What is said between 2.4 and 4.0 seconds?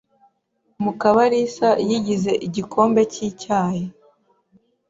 igikombe cyicyayi.